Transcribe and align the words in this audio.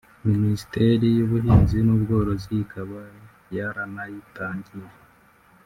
Minisiteri 0.31 1.05
y’Ubuhinzi 1.17 1.77
n’Ubworozi 1.85 2.49
ikaba 2.63 2.99
yaranayitangiye 3.55 4.89